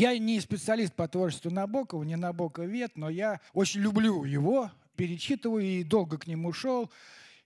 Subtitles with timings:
[0.00, 5.84] Я не специалист по творчеству Набокова, не Набоковед, но я очень люблю его, перечитываю и
[5.84, 6.90] долго к нему шел.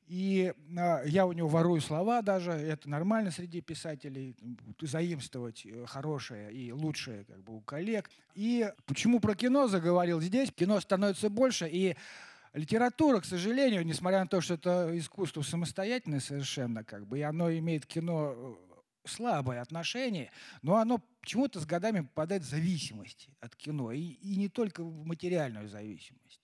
[0.07, 4.37] И а, я у него ворую слова даже, это нормально среди писателей,
[4.81, 8.09] заимствовать э, хорошее и лучшее как бы у коллег.
[8.37, 10.53] И почему про кино заговорил здесь?
[10.53, 11.97] Кино становится больше, и
[12.53, 17.51] литература, к сожалению, несмотря на то, что это искусство самостоятельное совершенно, как бы, и оно
[17.51, 18.55] имеет кино э,
[19.05, 20.31] слабое отношение,
[20.63, 25.07] но оно почему-то с годами попадает в зависимость от кино, и, и не только в
[25.07, 26.41] материальную зависимость.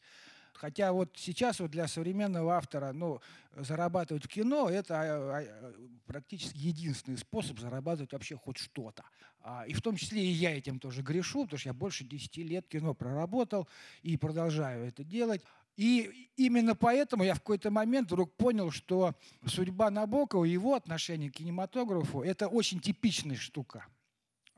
[0.60, 3.22] Хотя вот сейчас вот для современного автора, ну,
[3.56, 5.74] зарабатывать в кино– это а, а,
[6.06, 9.02] практически единственный способ зарабатывать вообще хоть что-то.
[9.40, 12.36] А, и в том числе и я этим тоже грешу, потому что я больше 10
[12.38, 13.68] лет кино проработал
[14.02, 15.42] и продолжаю это делать.
[15.80, 19.14] И именно поэтому я в какой-то момент вдруг понял, что
[19.46, 23.86] судьба Набокова, его отношение к кинематографу– это очень типичная штука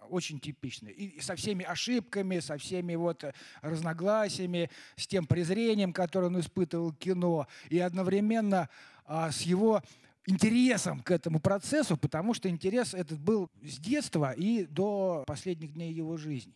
[0.08, 0.90] очень типичный.
[0.90, 3.24] И со всеми ошибками, со всеми вот
[3.62, 8.68] разногласиями, с тем презрением, которое он испытывал к кино, и одновременно
[9.06, 9.80] а, с его
[10.26, 15.92] интересом к этому процессу, потому что интерес этот был с детства и до последних дней
[15.92, 16.52] его жизни.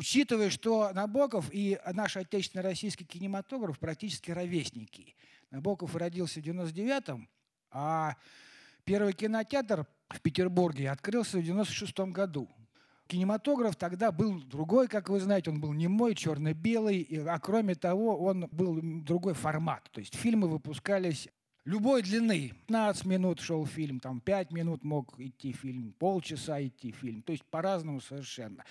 [0.00, 5.14] Учитывая, что Набоков и наш отечественный российский кинематограф практически ровесники.
[5.50, 7.28] Набоков родился в 99-м,
[7.70, 8.16] а
[8.84, 12.48] первый кинотеатр в Петербурге открылся в 96 году.
[13.08, 18.16] Кинематограф тогда был другой, как вы знаете, он был не мой, черно-белый, а кроме того,
[18.24, 19.86] он был другой формат.
[19.92, 21.28] То есть фильмы выпускались
[21.64, 22.52] любой длины.
[22.66, 27.22] 15 минут шел фильм, там 5 минут мог идти фильм, полчаса идти фильм.
[27.22, 28.64] То есть по-разному совершенно.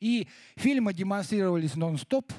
[0.00, 2.32] И фильмы демонстрировались нон-стоп,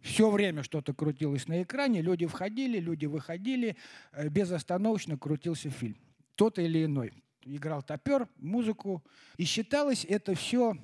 [0.00, 3.76] все время что-то крутилось на экране, люди входили, люди выходили,
[4.12, 5.96] э, безостановочно крутился фильм.
[6.34, 7.12] Тот или иной
[7.46, 9.02] играл топер, музыку.
[9.38, 10.76] И считалось это все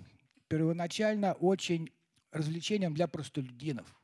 [0.49, 1.91] первоначально очень
[2.33, 3.95] развлечением для простолюдинов.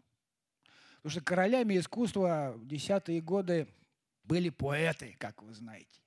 [0.96, 3.68] Потому что королями искусства в десятые годы
[4.26, 6.00] были поэты, как вы знаете.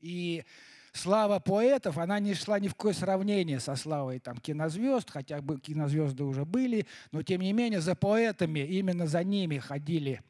[0.00, 0.44] И
[0.92, 5.60] слава поэтов, она не шла ни в какое сравнение со славой там, кинозвезд, хотя бы
[5.60, 10.22] кинозвезды уже были, но тем не менее за поэтами, именно за ними ходили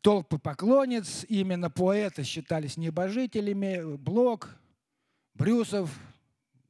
[0.00, 4.56] толпы поклонниц, именно поэты считались небожителями, Блок,
[5.34, 5.90] Брюсов,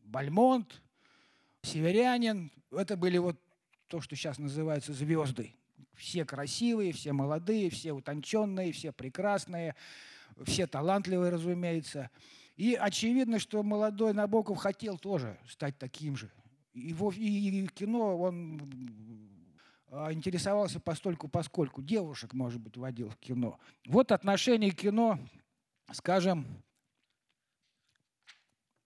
[0.05, 0.83] Бальмонт,
[1.62, 2.53] Северянин.
[2.71, 3.37] Это были вот
[3.89, 5.55] то, что сейчас называется звезды.
[5.94, 9.75] Все красивые, все молодые, все утонченные, все прекрасные,
[10.44, 12.10] все талантливые, разумеется.
[12.56, 16.30] И очевидно, что молодой Набоков хотел тоже стать таким же.
[16.75, 18.60] Его, и кино он
[19.88, 21.82] а, интересовался постольку поскольку.
[21.82, 23.59] Девушек, может быть, водил в кино.
[23.86, 25.19] Вот отношение кино,
[25.92, 26.47] скажем,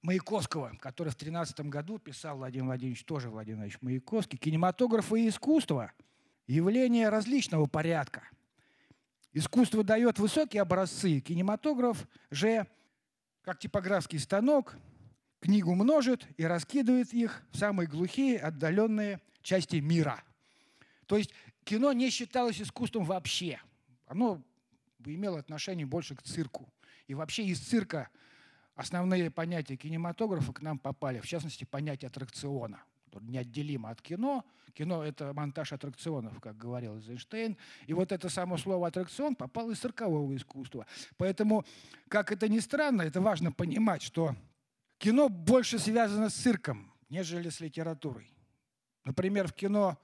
[0.03, 5.93] Маяковского, который в 13 году писал Владимир Владимирович, тоже Владимир Владимирович Маяковский, кинематограф и искусство–
[6.47, 8.29] явление различного порядка.
[9.33, 12.67] Искусство дает высокие образцы, кинематограф же,
[13.43, 14.77] как типографский станок,
[15.41, 20.23] книгу множит и раскидывает их в самые глухие, отдаленные части мира.
[21.07, 21.31] То есть
[21.65, 23.61] кино не считалось искусством вообще.
[24.07, 24.43] Оно
[25.05, 26.73] имело отношение больше к цирку.
[27.07, 28.09] И вообще из цирка–
[28.75, 32.83] основные понятия кинематографа к нам попали, в частности, понятие аттракциона
[33.21, 34.45] неотделимо от кино.
[34.75, 37.57] Кино– это монтаж аттракционов, как говорил Эйзенштейн.
[37.87, 40.87] И вот это само слово «аттракцион» попало из циркового искусства.
[41.17, 41.65] Поэтому,
[42.09, 44.37] как это ни странно, это важно понимать, что
[44.99, 48.31] кино больше связано с цирком, нежели с литературой.
[49.05, 49.99] Например, в кино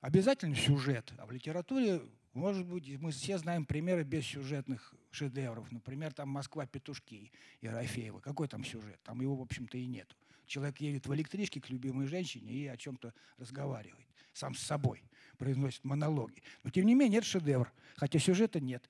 [0.00, 2.00] обязательно сюжет, а в литературе
[2.36, 5.72] может быть, мы все знаем примеры бессюжетных шедевров.
[5.72, 7.32] Например, там «Москва-петушки»
[7.62, 8.20] Ерофеева.
[8.20, 9.00] Какой там сюжет?
[9.04, 10.14] Там его, в общем-то, и нет.
[10.46, 14.06] Человек едет в электричке к любимой женщине и о чем-то разговаривает.
[14.32, 15.02] Сам с собой.
[15.38, 16.42] Произносит монологи.
[16.62, 17.72] Но, тем не менее, это шедевр.
[17.96, 18.88] Хотя сюжета нет.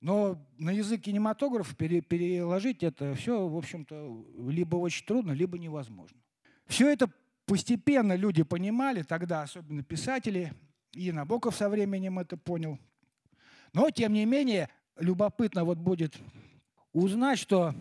[0.00, 6.18] Но на язык кинематографа пере, переложить это все, в общем-то, либо очень трудно, либо невозможно.
[6.66, 7.10] Все это
[7.44, 10.54] постепенно люди понимали, тогда особенно писатели,
[10.92, 12.78] и Набоков со временем это понял.
[13.72, 16.16] Но, тем не менее, любопытно вот будет
[16.92, 17.74] узнать, что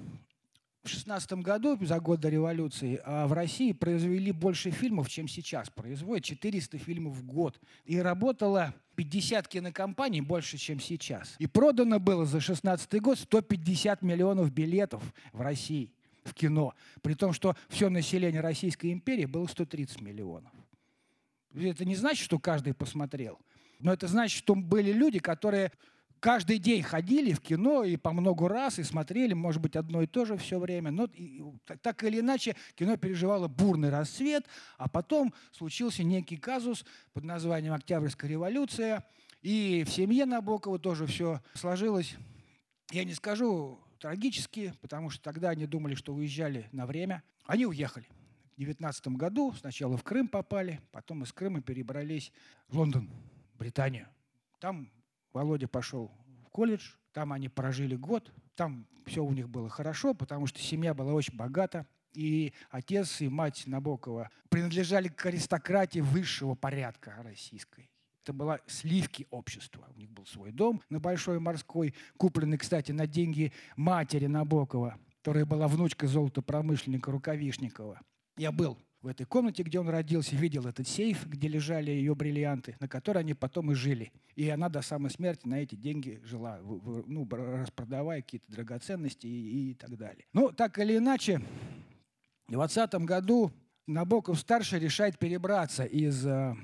[0.90, 5.70] в 16 году, за год до революции, а в России произвели больше фильмов, чем сейчас
[5.70, 6.26] производят.
[6.26, 7.60] 400 фильмов в год.
[7.86, 11.36] И работало 50 кинокомпаний больше, чем сейчас.
[11.40, 15.92] И продано было за 16 год 150 миллионов билетов в России
[16.24, 16.74] в кино.
[17.02, 20.52] При том, что все население Российской империи было 130 миллионов.
[21.56, 23.40] Это не значит, что каждый посмотрел.
[23.80, 25.72] Но это значит, что были люди, которые
[26.20, 30.08] каждый день ходили в кино и по много раз, и смотрели, может быть, одно и
[30.08, 30.92] то же все время.
[30.92, 31.44] Но и,
[31.82, 34.46] так или иначе кино переживало бурный расцвет,
[34.78, 39.06] а потом случился некий казус под названием «Октябрьская революция»,
[39.42, 42.16] и в семье Набокова тоже все сложилось,
[42.92, 47.24] я не скажу трагически, потому что тогда они думали, что уезжали на время.
[47.46, 48.08] Они уехали.
[48.56, 52.32] В 19 году сначала в Крым попали, потом из Крыма перебрались
[52.68, 53.10] в Лондон,
[53.58, 54.08] Британию.
[54.60, 54.90] Там
[55.34, 56.12] Володя пошел
[56.44, 60.94] в колледж, там они прожили год, там все у них было хорошо, потому что семья
[60.94, 61.88] была очень богата.
[62.14, 67.90] И отец и мать Набокова принадлежали к аристократии высшего порядка российской.
[68.24, 69.88] Это была сливки общества.
[69.96, 75.46] У них был свой дом на Большой Морской, купленный, кстати, на деньги матери Набокова, которая
[75.46, 78.02] была внучкой золотопромышленника Рукавишникова.
[78.38, 82.76] Я был в этой комнате, где он родился, видел этот сейф, где лежали ее бриллианты,
[82.80, 84.12] на который они потом и жили.
[84.36, 89.74] И она до самой смерти на эти деньги жила, ну, распродавая какие-то драгоценности и, и
[89.74, 90.26] так далее.
[90.34, 91.42] Ну, так или иначе,
[92.48, 93.52] в 20 году
[93.88, 96.56] Набоков-старший решает перебраться из э,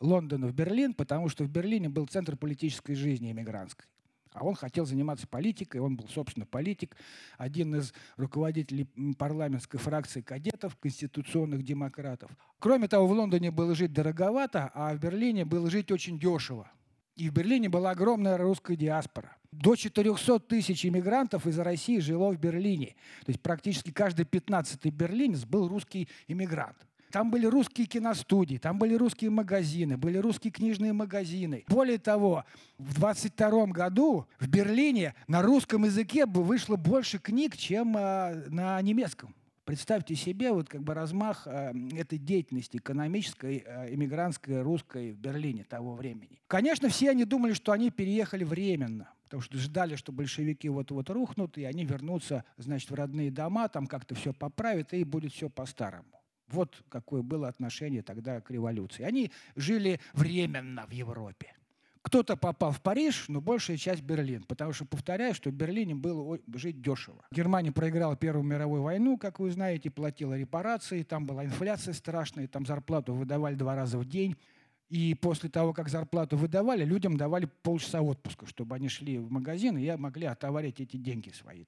[0.00, 3.86] Лондона в Берлин, потому что в Берлине был центр политической жизни эмигрантской.
[4.32, 6.96] А он хотел заниматься политикой, он был, собственно, политик,
[7.36, 8.86] один из руководителей
[9.18, 12.30] парламентской фракции кадетов, конституционных демократов.
[12.60, 16.70] Кроме того, в Лондоне было жить дороговато, а в Берлине было жить очень дешево.
[17.16, 19.36] И в Берлине была огромная русская диаспора.
[19.50, 22.94] До 400 тысяч иммигрантов из России жило в Берлине.
[23.26, 26.76] То есть практически каждый 15-й берлинец был русский иммигрант.
[27.10, 31.64] Там были русские киностудии, там были русские магазины, были русские книжные магазины.
[31.68, 32.44] Более того,
[32.78, 39.34] в 22 году в Берлине на русском языке вышло больше книг, чем э, на немецком.
[39.64, 45.94] Представьте себе вот как бы размах э, этой деятельности экономической, э, русской в Берлине того
[45.94, 46.40] времени.
[46.46, 51.58] Конечно, все они думали, что они переехали временно, потому что ждали, что большевики вот-вот рухнут,
[51.58, 56.19] и они вернутся, значит, в родные дома, там как-то все поправят, и будет все по-старому.
[56.52, 59.02] Вот какое было отношение тогда к революции.
[59.02, 61.54] Они жили временно в Европе.
[62.02, 64.42] Кто-то попал в Париж, но большая часть Берлин.
[64.44, 67.22] Потому что, повторяю, что в Берлине было жить дешево.
[67.30, 72.64] Германия проиграла Первую мировую войну, как вы знаете, платила репарации, там была инфляция страшная, там
[72.64, 74.36] зарплату выдавали два раза в день.
[74.88, 79.76] И после того, как зарплату выдавали, людям давали полчаса отпуска, чтобы они шли в магазин
[79.76, 81.64] и могли отоварить эти деньги свои.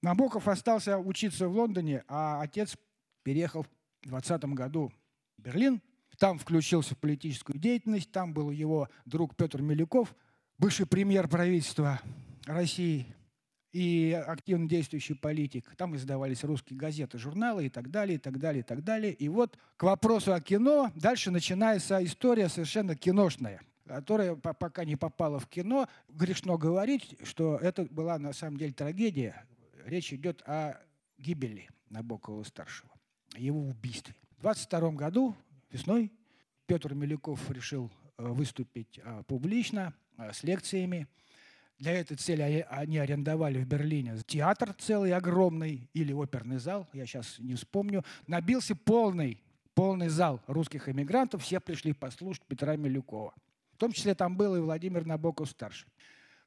[0.00, 2.76] Набоков остался учиться в Лондоне, а отец
[3.24, 3.66] переехал
[4.02, 4.92] 2020 году
[5.38, 5.80] Берлин.
[6.18, 8.12] Там включился в политическую деятельность.
[8.12, 10.14] Там был его друг Петр Милюков,
[10.58, 12.00] бывший премьер правительства
[12.46, 13.06] России
[13.72, 15.74] и активно действующий политик.
[15.76, 19.12] Там издавались русские газеты, журналы и так далее, и так далее, и так далее.
[19.12, 25.38] И вот к вопросу о кино дальше начинается история совершенно киношная которая пока не попала
[25.38, 25.88] в кино.
[26.08, 29.44] Грешно говорить, что это была на самом деле трагедия.
[29.84, 30.80] Речь идет о
[31.18, 32.91] гибели Набокова-старшего
[33.36, 34.14] его убийстве.
[34.38, 35.36] В 22 году,
[35.70, 36.12] весной,
[36.66, 41.06] Петр Милюков решил э, выступить э, публично э, с лекциями.
[41.78, 47.38] Для этой цели они арендовали в Берлине театр целый огромный или оперный зал, я сейчас
[47.38, 48.04] не вспомню.
[48.26, 49.42] Набился полный,
[49.74, 53.34] полный зал русских эмигрантов, все пришли послушать Петра Милюкова.
[53.72, 55.88] В том числе там был и Владимир Набоков-старший.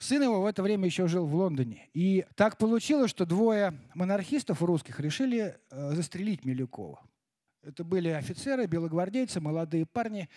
[0.06, 1.90] Сын его в это время еще жил в Лондоне.
[1.96, 7.02] И так получилось, что двое монархистов русских решили э, застрелить Милюкова.
[7.64, 10.30] Это были офицеры, белогвардейцы, молодые парни.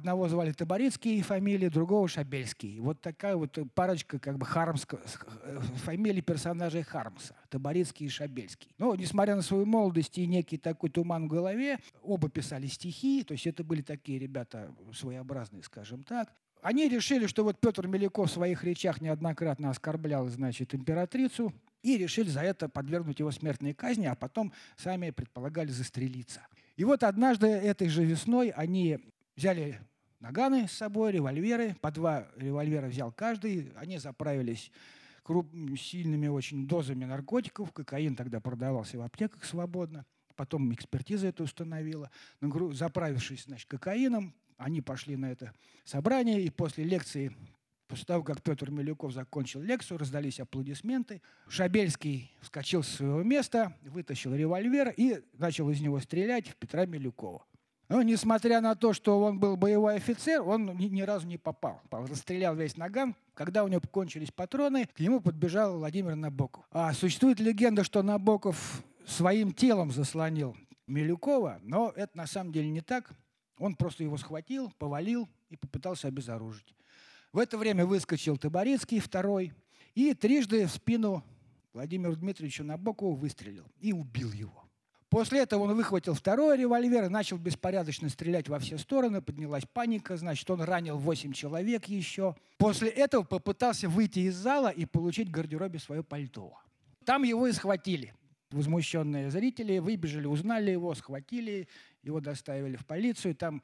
[0.00, 2.80] Одного звали Таборицкий фамилия, другого Шабельский.
[2.80, 5.00] Вот такая вот парочка как бы хармская,
[5.44, 7.36] э, фамилий персонажей Хармса.
[7.48, 8.74] Таборицкий и Шабельский.
[8.76, 13.34] Но, несмотря на свою молодость и некий такой туман в голове, оба писали стихи, то
[13.34, 16.32] есть это были такие ребята своеобразные, скажем так.
[16.62, 22.28] Они решили, что вот Петр Меляков в своих речах неоднократно оскорблял, значит, императрицу, и решили
[22.28, 26.46] за это подвергнуть его смертной казни, а потом сами предполагали застрелиться.
[26.76, 28.98] И вот однажды этой же весной они
[29.36, 29.80] взяли
[30.20, 34.72] наганы с собой, револьверы, по два револьвера взял каждый, они заправились
[35.22, 35.48] круп,
[35.78, 42.10] сильными очень дозами наркотиков, кокаин тогда продавался в аптеках свободно, потом экспертиза это установила,
[42.40, 45.52] заправившись значит, кокаином, они пошли на это
[45.84, 47.32] собрание, и после лекции,
[47.88, 51.22] после того, как Петр Милюков закончил лекцию, раздались аплодисменты.
[51.48, 57.44] Шабельский вскочил с своего места, вытащил револьвер и начал из него стрелять в Петра Милюкова.
[57.88, 61.80] Но, несмотря на то, что он был боевой офицер, он ни, разу не попал.
[61.90, 63.14] Расстрелял весь наган.
[63.34, 66.64] Когда у него кончились патроны, к нему подбежал Владимир Набоков.
[66.72, 70.56] А существует легенда, что Набоков своим телом заслонил
[70.88, 73.12] Милюкова, но это на самом деле не так.
[73.58, 76.74] Он просто его схватил, повалил и попытался обезоружить.
[77.32, 79.52] В это время выскочил Таборецкий, второй,
[79.94, 81.24] и трижды в спину
[81.72, 84.66] Владимиру Дмитриевичу Набокову выстрелил и убил его.
[85.08, 89.22] После этого он выхватил второй револьвер и начал беспорядочно стрелять во все стороны.
[89.22, 92.34] Поднялась паника, значит, он ранил 8 человек еще.
[92.58, 96.54] После этого попытался выйти из зала и получить в гардеробе свое пальто.
[97.04, 98.14] Там его и схватили.
[98.50, 101.68] Возмущенные зрители выбежали, узнали его, схватили,
[102.06, 103.34] его доставили в полицию.
[103.34, 103.62] Там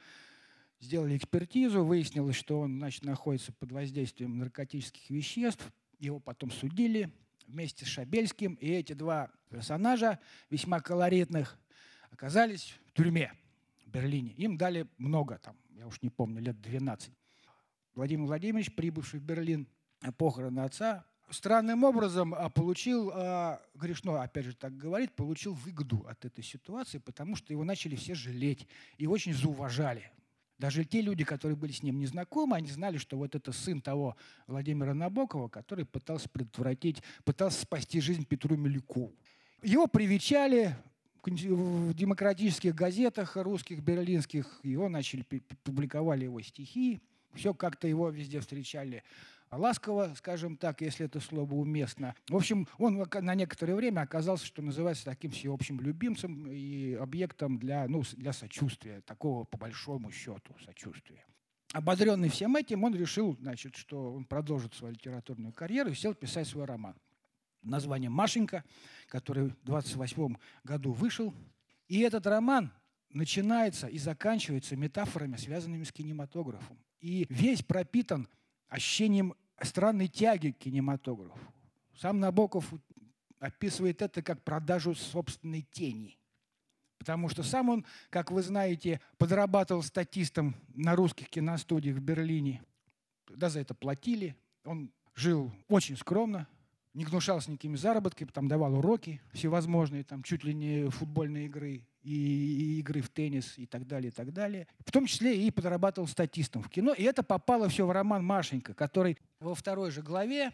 [0.80, 5.72] сделали экспертизу, выяснилось, что он значит, находится под воздействием наркотических веществ.
[5.98, 7.12] Его потом судили,
[7.46, 8.54] вместе с Шабельским.
[8.54, 10.18] И эти два персонажа,
[10.50, 11.58] весьма колоритных,
[12.10, 13.32] оказались в тюрьме
[13.84, 14.32] в Берлине.
[14.32, 17.12] Им дали много, там, я уж не помню, лет 12.
[17.94, 19.68] Владимир Владимирович, прибывший в Берлин,
[20.16, 26.24] похороны отца, странным образом а, получил, а, грешно опять же так говорить, получил выгоду от
[26.24, 28.66] этой ситуации, потому что его начали все жалеть
[28.98, 30.10] и очень зауважали.
[30.58, 33.80] Даже те люди, которые были с ним не знакомы, они знали, что вот это сын
[33.80, 39.12] того Владимира Набокова, который пытался предотвратить, пытался спасти жизнь Петру Милюкову.
[39.62, 40.76] Его привечали
[41.24, 44.60] в демократических газетах русских, берлинских.
[44.62, 45.22] Его начали,
[45.64, 47.02] публиковали его стихи.
[47.34, 49.02] Все как-то его везде встречали
[49.56, 52.14] ласково, скажем так, если это слово уместно.
[52.28, 57.86] В общем, он на некоторое время оказался, что называется, таким всеобщим любимцем и объектом для,
[57.88, 61.24] ну, для сочувствия, такого по большому счету сочувствия.
[61.72, 66.46] Ободренный всем этим, он решил, значит, что он продолжит свою литературную карьеру и сел писать
[66.46, 66.94] свой роман.
[67.62, 68.64] Названием «Машенька»,
[69.06, 71.32] который в 28 году вышел.
[71.88, 72.72] И этот роман
[73.10, 76.78] начинается и заканчивается метафорами, связанными с кинематографом.
[77.00, 78.28] И весь пропитан
[78.68, 79.34] ощущением
[79.66, 81.38] странной тяги к кинематографу.
[81.96, 82.72] Сам Набоков
[83.38, 86.18] описывает это как продажу собственной тени.
[86.98, 92.62] Потому что сам он, как вы знаете, подрабатывал статистом на русских киностудиях в Берлине.
[93.28, 94.36] Да за это платили.
[94.64, 96.46] Он жил очень скромно,
[96.94, 102.14] не гнушался никакими заработками, там давал уроки всевозможные, там чуть ли не футбольные игры и,
[102.14, 104.66] и игры в теннис и так далее, и так далее.
[104.84, 106.92] В том числе и подрабатывал статистом в кино.
[106.92, 110.52] И это попало все в роман «Машенька», который во второй же главе,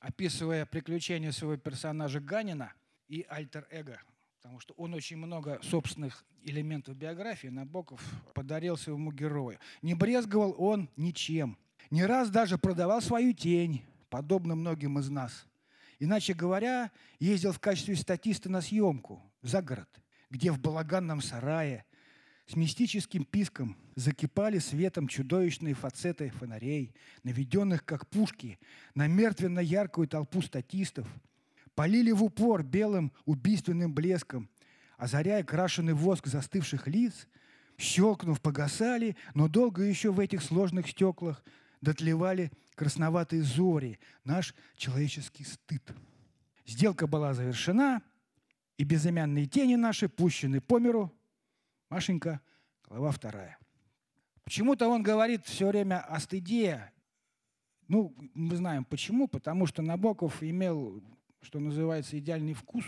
[0.00, 2.72] описывая приключения своего персонажа Ганина
[3.08, 4.00] и альтер-эго,
[4.40, 8.02] потому что он очень много собственных элементов биографии Набоков
[8.32, 9.58] подарил своему герою.
[9.82, 11.58] Не брезговал он ничем.
[11.90, 15.46] Не раз даже продавал свою тень, подобно многим из нас–
[15.98, 19.88] Иначе говоря, ездил в качестве статиста на съемку за город,
[20.30, 21.84] где в балаганном сарае
[22.46, 28.58] с мистическим писком закипали светом чудовищные фацеты фонарей, наведенных как пушки
[28.94, 31.08] на мертвенно-яркую толпу статистов,
[31.74, 34.48] полили в упор белым убийственным блеском,
[34.98, 37.26] озаряя крашеный воск застывших лиц,
[37.78, 41.42] щелкнув, погасали, но долго еще в этих сложных стеклах
[41.80, 45.82] дотлевали красноватые зори, наш человеческий стыд.
[46.64, 48.02] Сделка была завершена,
[48.76, 51.12] и безымянные тени наши пущены по миру.
[51.88, 52.40] Машенька,
[52.84, 53.58] глава вторая.
[54.44, 56.92] Почему-то он говорит все время о стыде.
[57.88, 59.28] Ну, мы знаем почему.
[59.28, 61.02] Потому что Набоков имел,
[61.40, 62.84] что называется, идеальный вкус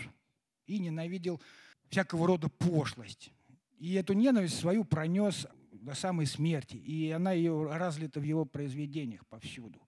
[0.67, 1.41] и ненавидел
[1.89, 3.31] всякого рода пошлость.
[3.79, 5.47] И эту ненависть свою пронес
[5.89, 6.75] до самой смерти.
[6.75, 9.81] И она ее разлита в его произведениях повсюду.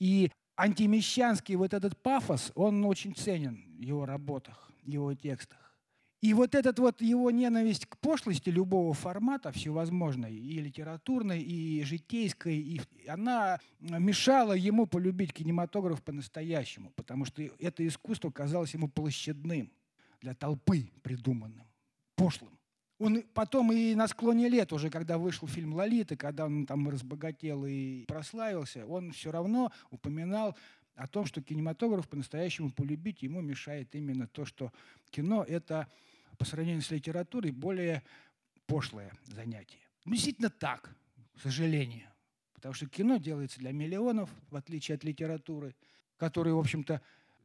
[0.00, 5.58] И антимещанский вот этот пафос, он очень ценен в его работах, в его текстах.
[6.20, 12.56] И вот этот вот его ненависть к пошлости любого формата, всевозможной, и литературной, и житейской,
[12.56, 19.70] и она мешала ему полюбить кинематограф по-настоящему, потому что это искусство казалось ему площадным,
[20.20, 21.66] для толпы придуманным,
[22.16, 22.58] пошлым.
[22.98, 27.66] Он потом и на склоне лет, уже когда вышел фильм «Лолита», когда он там разбогател
[27.66, 30.56] и прославился, он все равно упоминал
[30.94, 34.72] о том, что кинематограф по-настоящему полюбить ему мешает именно то, что
[35.10, 35.88] кино– это
[36.38, 38.02] по сравнению с литературой более
[38.66, 39.80] пошлое занятие.
[40.04, 40.94] Действительно так,
[41.34, 42.08] к сожалению.
[42.52, 45.74] Потому что кино делается для миллионов, в отличие от литературы,
[46.16, 47.00] которые, в общем-то,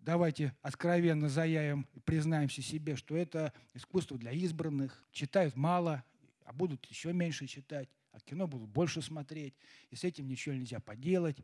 [0.10, 5.04] давайте откровенно заявим, признаемся себе, что это искусство для избранных.
[5.12, 6.04] Читают мало,
[6.46, 9.54] а будут еще меньше читать, а кино будут больше смотреть,
[9.92, 11.38] и с этим ничего нельзя поделать.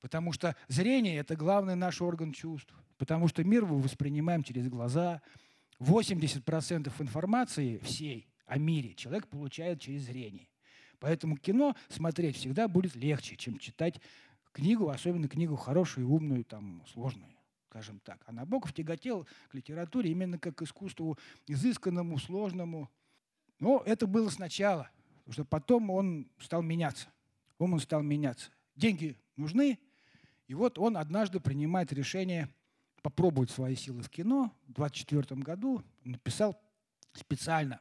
[0.00, 2.72] Потому что зрение– это главный наш орган чувств.
[2.98, 5.20] Потому что мир мы воспринимаем через глаза.
[5.80, 10.46] 80% информации всей о мире человек получает через зрение.
[11.00, 14.00] Поэтому кино смотреть всегда будет легче, чем читать
[14.52, 17.37] книгу, особенно книгу хорошую, умную, там, сложную
[17.70, 18.22] скажем так.
[18.26, 22.90] А Набоков тяготел к литературе именно как к искусству изысканному, сложному.
[23.60, 27.08] Но это было сначала, потому что потом он стал меняться.
[27.58, 28.50] Он стал меняться.
[28.74, 29.78] Деньги нужны.
[30.46, 32.48] И вот он однажды принимает решение
[33.02, 34.52] попробовать свои силы в кино.
[34.66, 36.58] В 24 году написал
[37.12, 37.80] специально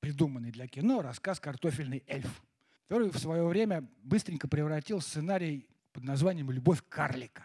[0.00, 2.42] придуманный для кино рассказ «Картофельный эльф»,
[2.88, 7.42] который в свое время быстренько превратил в сценарий под названием «Любовь карлика».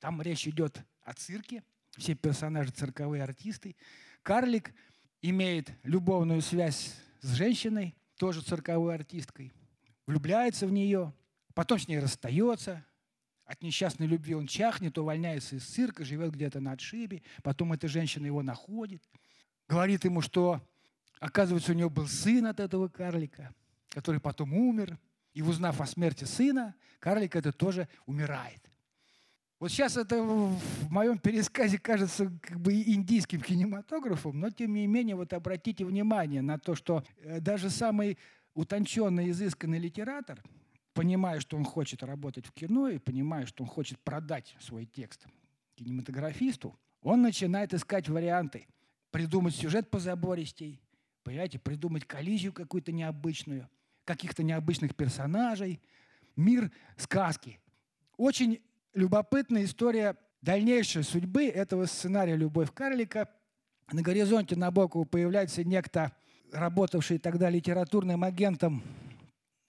[0.00, 1.62] Там речь идет о цирке,
[1.96, 3.76] все персонажи цирковые артисты.
[4.22, 4.72] Карлик
[5.20, 9.52] имеет любовную связь с женщиной, тоже цирковой артисткой,
[10.06, 11.12] влюбляется в нее,
[11.54, 12.84] потом с ней расстается,
[13.44, 18.24] от несчастной любви он чахнет, увольняется из цирка, живет где-то на отшибе, потом эта женщина
[18.26, 19.02] его находит,
[19.68, 20.66] говорит ему, что,
[21.18, 23.52] оказывается, у него был сын от этого карлика,
[23.88, 24.98] который потом умер,
[25.34, 28.69] и узнав о смерти сына, карлик это тоже умирает.
[29.60, 35.16] Вот сейчас это в моем пересказе кажется как бы индийским кинематографом, но тем не менее
[35.16, 38.16] вот обратите внимание на то, что э, даже самый
[38.54, 40.42] утонченный, изысканный литератор,
[40.94, 45.26] понимая, что он хочет работать в кино и понимая, что он хочет продать свой текст
[45.74, 48.66] кинематографисту, он начинает искать варианты,
[49.10, 50.80] придумать сюжет позабористей,
[51.22, 53.68] понимаете, придумать коллизию какую-то необычную,
[54.06, 55.82] каких-то необычных персонажей,
[56.34, 57.60] мир сказки.
[58.16, 58.62] Очень
[58.94, 63.28] любопытная история дальнейшей судьбы этого сценария «Любовь карлика».
[63.92, 66.12] На горизонте Набокова появляется некто,
[66.52, 68.82] работавший тогда литературным агентом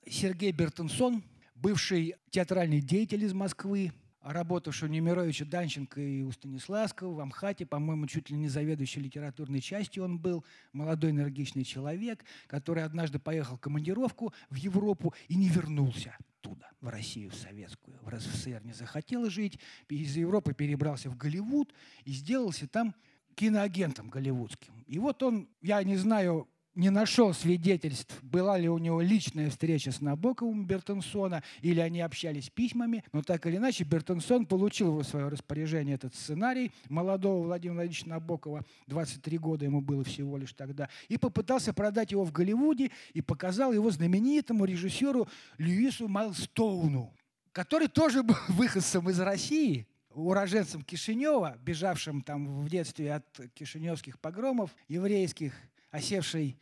[0.08, 1.24] Сергей Бертенсон,
[1.56, 8.08] бывший театральный деятель из Москвы, работавший у Немировича Данченко и у Станиславского в Амхате, по-моему,
[8.08, 13.60] чуть ли не заведующий литературной частью он был, молодой энергичный человек, который однажды поехал в
[13.60, 19.30] командировку в Европу и не вернулся оттуда, в Россию, в советскую, в РСФСР не захотел
[19.30, 19.60] жить,
[19.90, 21.74] из Европы перебрался в Голливуд
[22.06, 22.96] и сделался там
[23.36, 24.84] киноагентом голливудским.
[24.88, 29.92] И вот он, я не знаю, не нашел свидетельств, была ли у него личная встреча
[29.92, 35.28] с Набоковым Бертенсона, или они общались письмами, но так или иначе Бертенсон получил в свое
[35.28, 41.18] распоряжение этот сценарий молодого Владимира Владимировича Набокова, 23 года ему было всего лишь тогда, и
[41.18, 47.14] попытался продать его в Голливуде и показал его знаменитому режиссеру Льюису Майлстоуну,
[47.52, 54.76] который тоже был выходцем из России, уроженцем Кишинева, бежавшим там в детстве от кишиневских погромов
[54.88, 55.54] еврейских,
[55.92, 56.58] осевший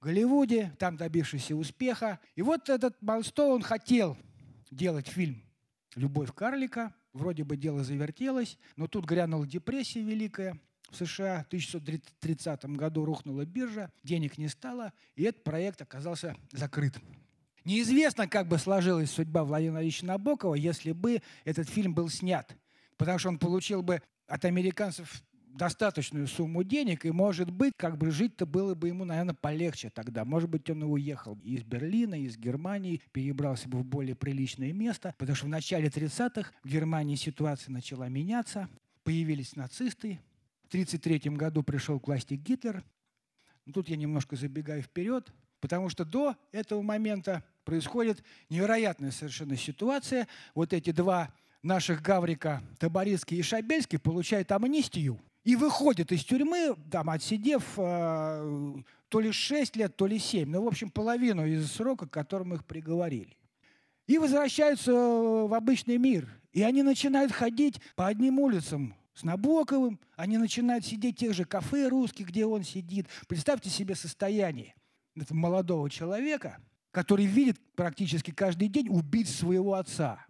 [0.00, 2.18] в Голливуде, там добившийся успеха.
[2.34, 4.16] И вот этот Малстоун хотел
[4.70, 5.42] делать фильм
[5.94, 6.94] «Любовь карлика».
[7.12, 11.42] Вроде бы дело завертелось, но тут грянула депрессия великая в США.
[11.42, 16.94] В 1930 году рухнула биржа, денег не стало, и этот проект оказался закрыт.
[17.64, 22.56] Неизвестно, как бы сложилась судьба Владимира Владимировича Набокова, если бы этот фильм был снят.
[22.96, 25.22] Потому что он получил бы от американцев
[25.54, 30.24] достаточную сумму денег, и, может быть, как бы жить-то было бы ему, наверное, полегче тогда.
[30.24, 35.36] Может быть, он уехал из Берлина, из Германии, перебрался бы в более приличное место, потому
[35.36, 38.68] что в начале 30-х в Германии ситуация начала меняться,
[39.04, 40.20] появились нацисты,
[40.64, 42.84] в 1933 году пришел к власти Гитлер.
[43.66, 50.28] Но тут я немножко забегаю вперед, потому что до этого момента происходит невероятная совершенно ситуация.
[50.54, 57.08] Вот эти два наших Гаврика, Таборицкий и Шабельский, получают амнистию и выходит из тюрьмы, там,
[57.10, 58.74] отсидев э,
[59.08, 62.54] то ли 6 лет, то ли 7, ну, в общем, половину из срока, к которому
[62.54, 63.36] их приговорили.
[64.06, 66.28] И возвращаются в обычный мир.
[66.52, 71.44] И они начинают ходить по одним улицам с Набоковым, они начинают сидеть в тех же
[71.44, 73.06] кафе русских, где он сидит.
[73.28, 74.74] Представьте себе состояние
[75.14, 76.58] этого молодого человека,
[76.90, 80.26] который видит практически каждый день убить своего отца.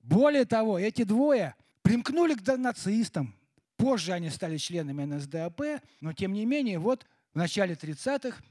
[0.00, 3.34] Более того, эти двое примкнули к нацистам,
[3.76, 8.42] Позже они стали членами НСДАП, но тем не менее, вот в начале 30-х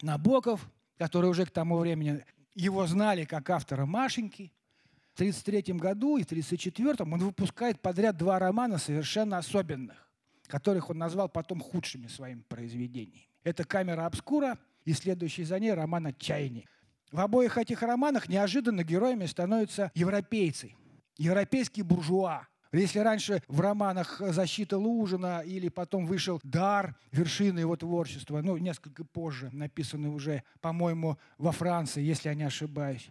[0.00, 4.52] Набоков, который уже к тому времени его знали как автора «Машеньки»,
[5.12, 10.10] в 1933 году и в 1934 он выпускает подряд два романа совершенно особенных,
[10.46, 13.28] которых он назвал потом худшими своими произведениями.
[13.44, 16.66] Это «Камера обскура» и следующий за ней роман «Отчаяние».
[17.10, 20.74] В обоих этих романах неожиданно героями становятся европейцы,
[21.18, 22.48] европейские буржуа,
[22.80, 29.04] если раньше в романах «Защита Лужина» или потом вышел «Дар», вершины его творчества, ну, несколько
[29.04, 33.08] позже, написанный уже, по-моему, во Франции, если я не ошибаюсь,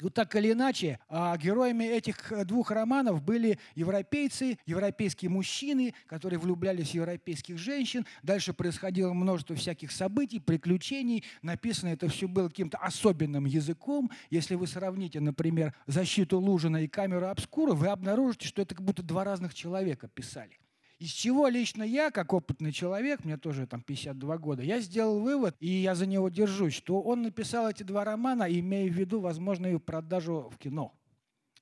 [0.00, 6.38] вот так или иначе, а героями этих э, двух романов были европейцы, европейские мужчины, которые
[6.38, 8.06] влюблялись в европейских женщин.
[8.22, 11.24] Дальше происходило множество всяких событий, приключений.
[11.42, 14.10] Написано это все было каким-то особенным языком.
[14.30, 19.02] Если вы сравните, например, «Защиту Лужина» и «Камеру обскура», вы обнаружите, что это как будто
[19.02, 20.58] два разных человека писали.
[20.98, 25.54] Из чего лично я, как опытный человек, мне тоже там 52 года, я сделал вывод,
[25.60, 29.78] и я за него держусь, что он написал эти два романа, имея в виду возможную
[29.78, 30.92] продажу в кино.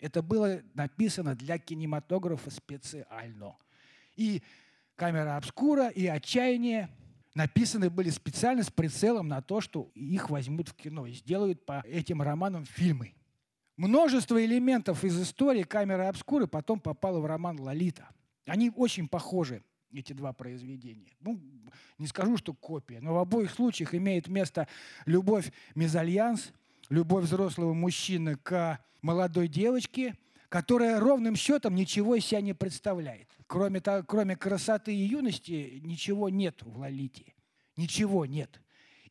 [0.00, 3.56] Это было написано для кинематографа специально.
[4.14, 4.42] И
[4.94, 6.88] «Камера обскура», и «Отчаяние»
[7.34, 11.82] написаны были специально с прицелом на то, что их возьмут в кино и сделают по
[11.86, 13.12] этим романам фильмы.
[13.76, 18.08] Множество элементов из истории камеры обскуры потом попало в роман «Лолита».
[18.46, 21.12] Они очень похожи, эти два произведения.
[21.20, 21.40] Ну,
[21.98, 24.68] не скажу, что копия, но в обоих случаях имеет место
[25.04, 26.52] любовь-мезальянс,
[26.88, 30.16] любовь взрослого мужчины к молодой девочке,
[30.48, 33.28] которая ровным счетом ничего из себя не представляет.
[33.46, 37.34] Кроме, того, кроме красоты и юности ничего нет в Лолите.
[37.76, 38.60] Ничего нет.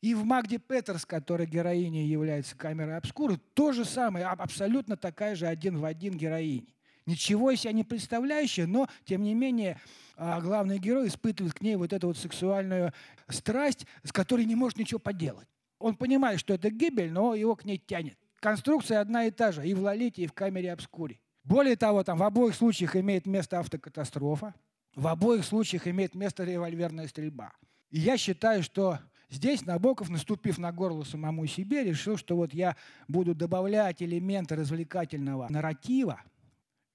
[0.01, 5.47] И в Магде Петерс, которая героиней является камерой обскуры, то же самое, абсолютно такая же
[5.47, 6.67] один в один героиня.
[7.05, 9.79] Ничего из себя не представляющая, но, тем не менее,
[10.17, 12.93] а, главный герой испытывает к ней вот эту вот сексуальную
[13.29, 15.47] страсть, с которой не может ничего поделать.
[15.79, 18.17] Он понимает, что это гибель, но его к ней тянет.
[18.39, 21.19] Конструкция одна и та же и в «Лолите», и в «Камере обскуре».
[21.43, 24.55] Более того, там в обоих случаях имеет место автокатастрофа,
[24.95, 27.53] в обоих случаях имеет место револьверная стрельба.
[27.91, 32.75] И я считаю, что Здесь Набоков, наступив на горло самому себе, решил, что вот я
[33.07, 36.21] буду добавлять элементы развлекательного нарратива,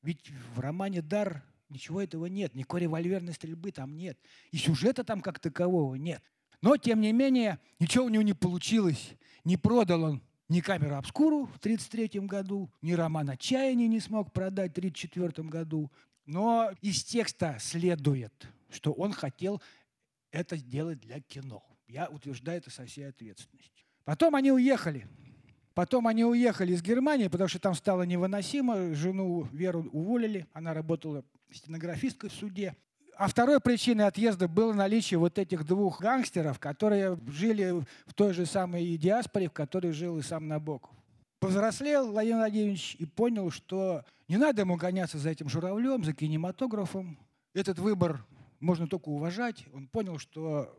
[0.02, 4.18] ведь в романе «Дар» ничего этого нет, никакой револьверной стрельбы там нет,
[4.50, 6.22] и сюжета там как такового нет.
[6.62, 9.14] Но, тем не менее, ничего у него не получилось.
[9.44, 14.74] Не продал он ни камеру обскуру в 1933 году, ни роман «Отчаяние» не смог продать
[14.74, 15.90] в 1934 году.
[16.26, 18.32] Но из текста следует,
[18.68, 19.62] что он хотел
[20.32, 21.64] это сделать для кино.
[21.88, 23.86] Я утверждаю это со всей ответственностью.
[24.04, 25.06] Потом они уехали.
[25.74, 28.94] Потом они уехали из Германии, потому что там стало невыносимо.
[28.94, 30.46] Жену Веру уволили.
[30.52, 32.76] Она работала стенографисткой в суде.
[33.16, 38.46] А второй причиной отъезда было наличие вот этих двух гангстеров, которые жили в той же
[38.46, 40.90] самой диаспоре, в которой жил и сам Набоков.
[41.38, 47.18] Повзрослел Владимир Владимирович и понял, что не надо ему гоняться за этим журавлем, за кинематографом.
[47.52, 48.24] Этот выбор
[48.58, 49.64] можно только уважать.
[49.74, 50.74] Он понял, что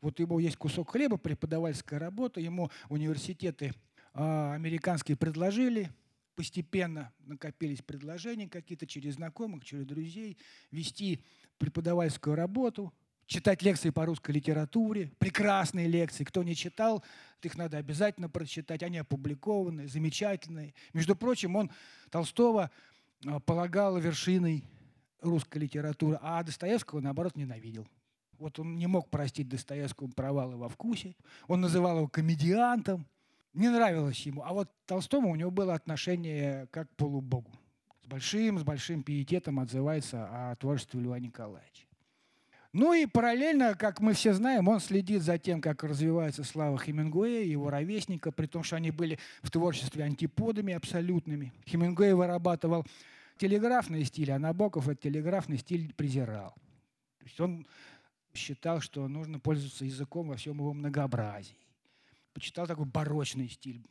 [0.00, 3.72] вот ему есть кусок хлеба, преподавательская работа, ему университеты
[4.16, 5.90] американские предложили,
[6.34, 10.38] постепенно накопились предложения какие-то через знакомых, через друзей,
[10.70, 11.22] вести
[11.58, 12.92] преподавательскую работу,
[13.26, 16.24] читать лекции по русской литературе, прекрасные лекции.
[16.24, 17.02] Кто не читал,
[17.42, 18.82] их надо обязательно прочитать.
[18.82, 20.74] Они опубликованы, замечательные.
[20.92, 21.70] Между прочим, он
[22.10, 22.70] Толстого
[23.26, 24.64] а, полагал вершиной
[25.20, 27.86] русской литературы, а Достоевского, наоборот, ненавидел.
[28.38, 31.16] Вот он не мог простить Достоевскому провалы во вкусе.
[31.48, 33.06] Он называл его комедиантом.
[33.56, 34.42] Не нравилось ему.
[34.42, 37.50] А вот Толстому у него было отношение как к полубогу.
[38.02, 41.86] С большим, с большим пиететом отзывается о творчестве Льва Николаевича.
[42.74, 47.44] Ну и параллельно, как мы все знаем, он следит за тем, как развивается слава Хемингуэя,
[47.44, 51.54] его ровесника, при том, что они были в творчестве антиподами абсолютными.
[51.66, 52.84] Хемингуэй вырабатывал
[53.38, 56.50] телеграфный стиль, а Набоков этот телеграфный стиль презирал.
[57.20, 57.66] То есть он
[58.34, 61.56] считал, что нужно пользоваться языком во всем его многообразии.
[62.36, 63.82] Почитал такой барочный стиль.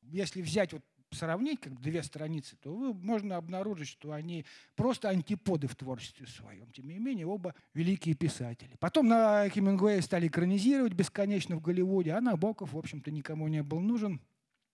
[0.00, 5.66] Если взять вот сравнить как две страницы, то вы, можно обнаружить, что они просто антиподы
[5.66, 6.72] в творчестве своем.
[6.72, 8.76] Тем не менее, оба великие писатели.
[8.80, 13.80] Потом на Хемингуэя стали экранизировать бесконечно в Голливуде, а Набоков, в общем-то, никому не был
[13.80, 14.22] нужен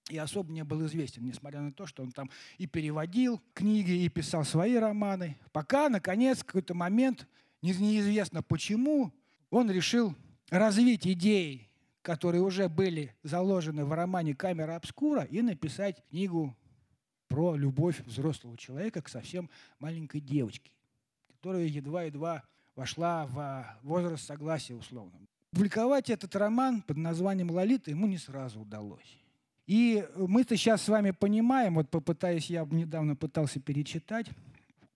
[0.09, 4.09] и особо не был известен, несмотря на то, что он там и переводил книги, и
[4.09, 5.41] писал свои романы.
[5.51, 7.27] Пока, наконец, в какой-то момент
[7.63, 9.13] неизвестно почему,
[9.51, 10.15] он решил
[10.51, 11.69] развить идеи,
[12.03, 16.57] которые уже были заложены в романе «Камера обскура», и написать книгу
[17.29, 20.73] про любовь взрослого человека к совсем маленькой девочке,
[21.29, 22.43] которая едва-едва
[22.77, 25.19] вошла в возраст согласия условно.
[25.51, 29.19] Публиковать этот роман под названием «Лолита» ему не сразу удалось.
[29.67, 34.27] И мы-то сейчас с вами понимаем, вот попытаясь, я недавно пытался перечитать,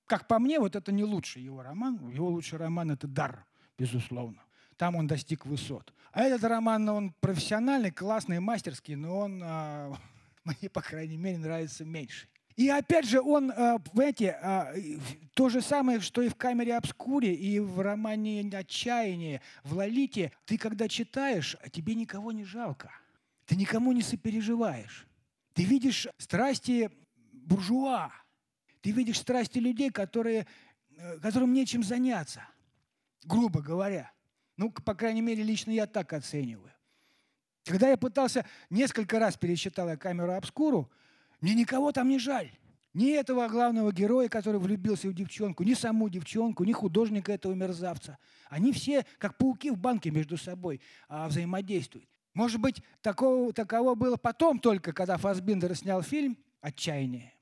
[0.07, 2.09] как по мне, вот это не лучший его роман.
[2.11, 3.45] Его лучший роман– это «Дар»,
[3.79, 4.43] безусловно.
[4.77, 5.93] Там он достиг высот.
[6.13, 9.95] А этот роман, ну, он профессиональный, классный, мастерский, но он, э,
[10.45, 12.29] мне, по крайней мере, нравится меньше.
[12.57, 14.99] И опять же, он, э, понимаете, э,
[15.35, 20.33] то же самое, что и в «Камере обскуре», и в романе «Отчаяние», в «Лолите».
[20.47, 22.91] Ты, когда читаешь, тебе никого не жалко.
[23.45, 25.07] Ты никому не сопереживаешь.
[25.53, 26.91] Ты видишь страсти
[27.33, 28.11] буржуа,
[28.81, 30.47] ты видишь страсти людей, которые,
[30.97, 32.49] э, которым нечем заняться,
[33.25, 34.13] грубо говоря.
[34.57, 36.73] Ну, по крайней мере, лично я так оцениваю.
[37.65, 40.91] Когда я пытался, несколько раз пересчитал я камеру обскуру,
[41.41, 42.51] мне никого там не жаль.
[42.95, 48.17] Ни этого главного героя, который влюбился в девчонку, ни саму девчонку, ни художника этого мерзавца.
[48.49, 52.09] Они все, как пауки в банке, между собой а, взаимодействуют.
[52.33, 57.36] Может быть, такого, таково было потом только, когда Фасбиндер снял фильм «Отчаяние».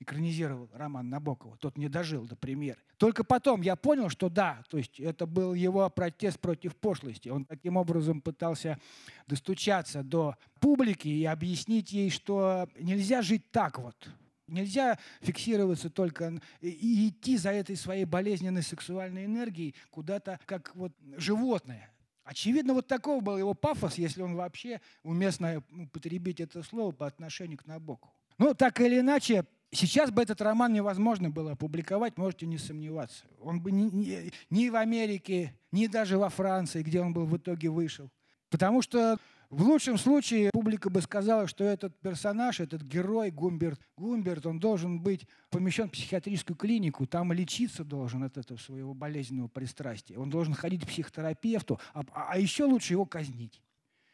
[0.00, 1.56] Экранизировал роман Набокова.
[1.58, 2.80] Тот не дожил до премьеры.
[2.96, 7.28] Только потом я понял, что да, то есть это был его протест против пошлости.
[7.28, 8.78] Он таким образом пытался
[9.26, 14.08] достучаться до публики и объяснить ей, что нельзя жить так вот.
[14.48, 21.92] Нельзя фиксироваться только и идти за этой своей болезненной сексуальной энергией куда-то как вот животное.
[22.24, 27.58] Очевидно, вот такого был его пафос, если он вообще уместно употребить это слово по отношению
[27.58, 28.12] к Набоку.
[28.38, 33.24] Ну, так или иначе, Сейчас бы этот роман невозможно было опубликовать, можете не сомневаться.
[33.40, 37.36] Он бы ни, ни, ни в Америке, ни даже во Франции, где он был в
[37.36, 38.10] итоге вышел.
[38.50, 39.16] Потому что
[39.48, 45.00] в лучшем случае публика бы сказала, что этот персонаж, этот герой Гумберт, Гумберт, он должен
[45.00, 50.18] быть помещен в психиатрическую клинику, там лечиться должен от этого своего болезненного пристрастия.
[50.18, 53.60] Он должен ходить к психотерапевту, а, а еще лучше его казнить.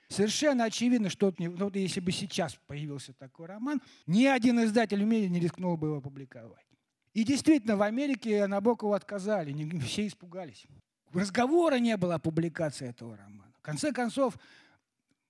[0.09, 5.07] Совершенно очевидно, что ну, вот если бы сейчас появился такой роман, ни один издатель в
[5.07, 6.65] мире не рискнул бы его опубликовать.
[7.13, 10.67] И действительно, в Америке Набокову отказали, все испугались.
[11.13, 13.53] Разговора не было о публикации этого романа.
[13.59, 14.39] В конце концов,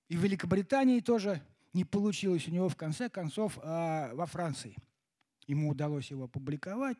[0.09, 1.41] и в Великобритании тоже
[1.73, 4.75] не получилось у него, в конце концов, а во Франции.
[5.47, 6.97] Ему удалось его опубликовать.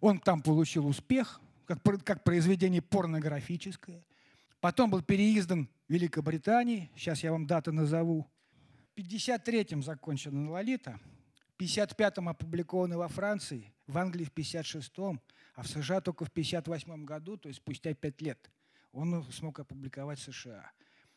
[0.00, 4.02] Он там получил успех, как произведение порнографическое.
[4.60, 8.26] Потом был переиздан Великобритании, сейчас я вам даты назову.
[8.94, 10.98] В 53-м закончена «Лолита»,
[11.56, 15.20] в 55-м опубликована во Франции, в Англии в 56-м,
[15.54, 18.50] а в США только в 58 году, то есть спустя 5 лет,
[18.92, 20.70] он смог опубликовать в США.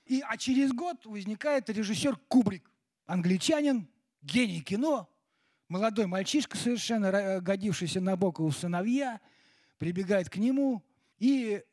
[0.06, 2.72] И, а через год возникает режиссер Кубрик,
[3.06, 3.88] англичанин,
[4.22, 5.10] гений кино,
[5.68, 9.20] молодой мальчишка совершенно, годившийся на Бокову сыновья,
[9.80, 10.84] прибегает к нему
[11.18, 11.64] и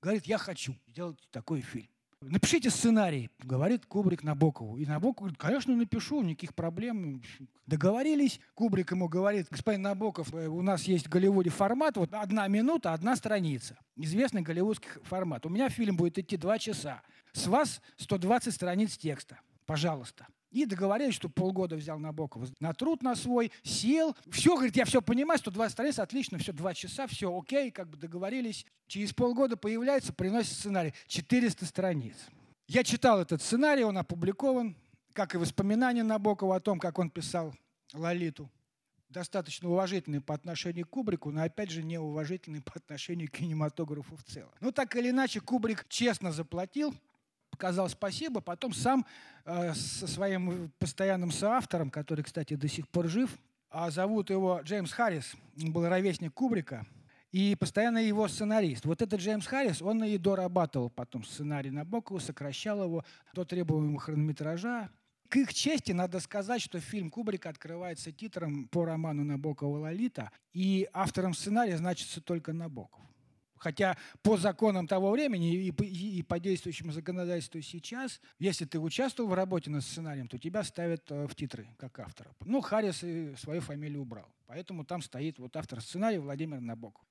[0.00, 1.88] говорит, я хочу сделать такой фильм.
[2.22, 4.76] Напишите сценарий, говорит Кубрик Набокову.
[4.76, 7.22] И Набоков говорит, конечно, напишу, никаких проблем.
[7.66, 8.40] Договорились.
[8.54, 12.92] Кубрик ему говорит, господин Набоков, э, у нас есть в Голливуде формат, вот одна минута,
[12.92, 13.78] одна страница.
[13.96, 15.46] Известный голливудский формат.
[15.46, 17.00] У меня фильм будет идти два часа.
[17.32, 19.40] С вас 120 страниц текста.
[19.64, 20.26] Пожалуйста.
[20.50, 24.16] И договорились, что полгода взял Набоков на труд на свой, сел.
[24.30, 27.96] Все, говорит, я все понимаю, 120 страниц, отлично, все, два часа, все окей, как бы
[27.96, 28.66] договорились.
[28.88, 30.92] Через полгода появляется, приносит сценарий.
[31.06, 32.16] 400 страниц.
[32.66, 34.76] Я читал этот сценарий, он опубликован,
[35.12, 37.54] как и воспоминания Набокова о том, как он писал
[37.92, 38.50] «Лолиту».
[39.08, 44.22] Достаточно уважительный по отношению к Кубрику, но опять же неуважительный по отношению к кинематографу в
[44.22, 44.50] целом.
[44.60, 46.94] Ну, так или иначе, Кубрик честно заплатил
[47.60, 49.04] сказал спасибо, потом сам
[49.44, 53.36] э, со своим постоянным соавтором, который, кстати, до сих пор жив,
[53.68, 56.86] а зовут его Джеймс Харрис, он был ровесник Кубрика,
[57.32, 58.86] и постоянно его сценарист.
[58.86, 64.88] Вот этот Джеймс Харрис, он и дорабатывал потом сценарий Набокова, сокращал его до требуемого хронометража.
[65.28, 70.88] К их чести надо сказать, что фильм Кубрика открывается титром по роману Набокова «Лолита», и
[70.94, 73.02] автором сценария значится только Набоков.
[73.60, 79.68] Хотя по законам того времени и по, действующему законодательству сейчас, если ты участвовал в работе
[79.68, 82.34] над сценарием, то тебя ставят э, в титры как автора.
[82.46, 84.26] Ну, Харрис и свою фамилию убрал.
[84.46, 87.04] Поэтому там стоит вот автор сценария Владимир Набоков.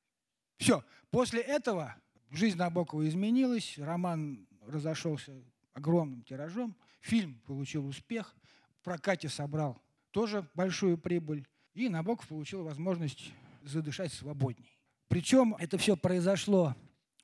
[0.58, 0.84] Все.
[1.12, 1.96] После этого
[2.32, 5.32] жизнь Набокова изменилась, роман разошелся
[5.74, 8.36] огромным тиражом, фильм получил успех,
[8.80, 13.32] в прокате собрал тоже большую прибыль, и Набоков получил возможность
[13.62, 14.79] задышать свободней.
[15.10, 16.76] Причем это все произошло,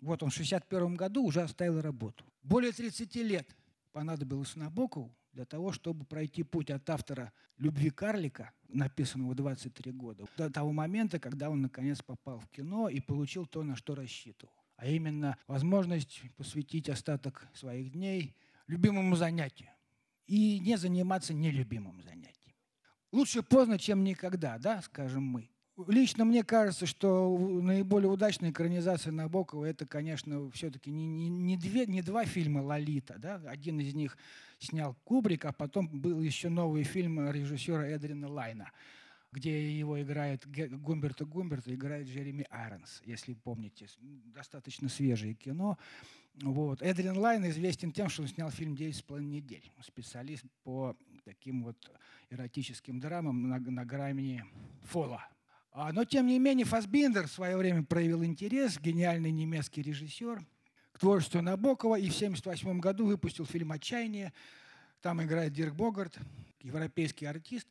[0.01, 2.25] вот он в 61 году уже оставил работу.
[2.41, 3.55] Более 30 лет
[3.91, 10.49] понадобилось Набокову для того, чтобы пройти путь от автора «Любви карлика», написанного 23 года, до
[10.49, 14.53] того момента, когда он наконец попал в кино и получил то, на что рассчитывал.
[14.77, 19.69] А именно возможность посвятить остаток своих дней любимому занятию
[20.25, 22.55] и не заниматься нелюбимым занятием.
[23.11, 25.49] Лучше поздно, чем никогда, да, скажем мы.
[25.87, 31.85] Лично мне кажется, что наиболее удачная экранизация Набокова это, конечно, все-таки не, не, не, две,
[31.85, 33.19] не два фильма «Лолита».
[33.19, 33.41] Да?
[33.45, 34.17] Один из них
[34.57, 38.71] снял Кубрик, а потом был еще новый фильм режиссера Эдрина Лайна,
[39.33, 43.87] где его играет Гумберта Гумберта, играет Джереми Айронс, если помните.
[44.33, 45.77] Достаточно свежее кино.
[46.41, 46.81] Вот.
[46.81, 49.69] Эдрин Лайн известен тем, что он снял фильм «Девять с половиной недель».
[49.81, 51.91] Специалист по таким вот
[52.29, 54.41] эротическим драмам на, на грани
[54.83, 55.27] фола.
[55.77, 60.41] А, но, тем не менее, Фасбиндер в свое время проявил интерес, гениальный немецкий режиссер,
[60.93, 64.31] к творчеству Набокова, и в 1978 году выпустил фильм «Отчаяние».
[65.01, 66.17] Там играет Дирк Богарт,
[66.61, 67.67] европейский артист,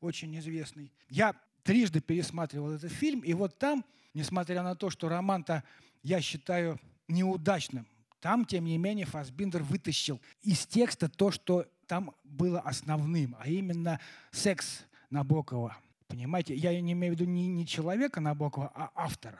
[0.00, 0.90] очень известный.
[1.10, 3.84] Я трижды пересматривал этот фильм, и вот там,
[4.14, 5.62] несмотря на то, что роман-то
[6.02, 7.86] я считаю неудачным,
[8.20, 14.00] там, тем не менее, Фасбиндер вытащил из текста то, что там было основным, а именно
[14.30, 15.76] секс Набокова–
[16.12, 19.38] Понимаете, я не имею в виду не, не человека Набокова, а автора.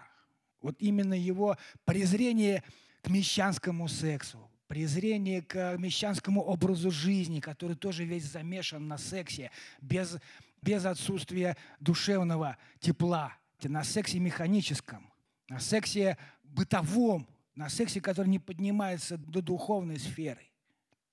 [0.63, 2.65] Вот именно его презрение
[3.03, 9.51] к мещанскому сексу, презрение к мещанскому образу жизни, который тоже весь замешан на сексе,
[9.83, 10.17] без,
[10.63, 15.13] без отсутствия душевного тепла, на сексе механическом,
[15.51, 20.47] на сексе бытовом, на сексе, который не поднимается до духовной сферы.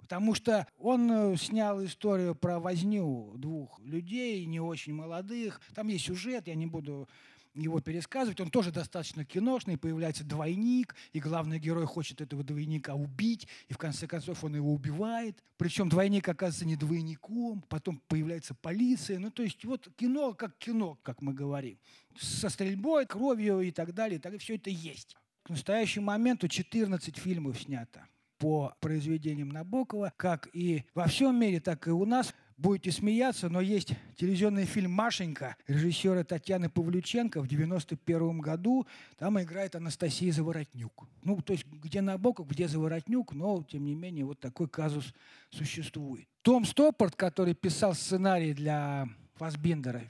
[0.10, 5.62] Потому что он э, снял историю про возню двух людей, не очень молодых.
[5.76, 7.08] Там есть сюжет, я не буду
[7.54, 8.42] его пересказывать.
[8.42, 13.78] Он тоже достаточно киношный, появляется двойник, и главный герой хочет этого двойника убить, и в
[13.78, 15.44] конце концов он его убивает.
[15.58, 19.20] Причем двойник оказывается не двойником, потом появляется полиция.
[19.20, 21.78] Ну, то есть вот кино как кино, как мы говорим.
[22.20, 24.18] Со стрельбой, кровью и так далее.
[24.18, 25.16] И так, все это есть.
[25.44, 28.08] К настоящему моменту 14 фильмов снято
[28.40, 32.34] по произведениям Набокова, как и во всем мире, так и у нас.
[32.58, 38.86] Будете смеяться, но есть телевизионный фильм «Машенька» режиссера Татьяны Павлюченко в 91 году.
[39.18, 41.08] Там играет Анастасия Заворотнюк.
[41.24, 45.14] Ну, то есть где Набоков, где Заворотнюк, но, тем не менее, вот такой казус
[45.52, 46.28] существует.
[46.42, 50.02] Том Стоппорт, который писал сценарий для Фасбиндера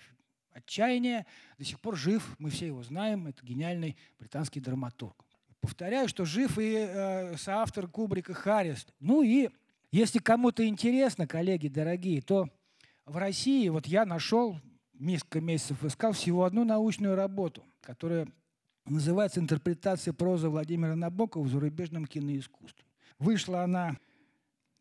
[0.52, 1.28] «Отчаяние»,
[1.60, 5.24] до сих пор жив, мы все его знаем, это гениальный британский драматург.
[5.62, 8.88] Повторяю, что жив и э, соавтор Кубрика Харрис.
[9.00, 9.50] Ну и
[9.91, 12.48] если кому-то интересно, коллеги дорогие, то
[13.06, 14.58] в России вот я нашел
[14.93, 18.28] несколько месяцев искал всего одну научную работу, которая
[18.86, 22.86] называется «Интерпретация прозы Владимира Набокова в зарубежном киноискусстве».
[23.17, 23.98] Вышла она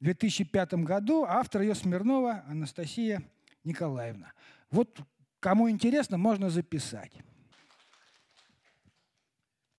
[0.01, 3.23] в 2005 году, автор ее Смирнова Анастасия
[3.65, 4.33] Николаевна.
[4.71, 5.01] Вот
[5.41, 7.13] кому интересно, можно записать.